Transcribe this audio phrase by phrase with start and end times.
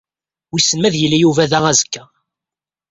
[0.51, 2.03] Wissen ma ad yili Yuba da azekka.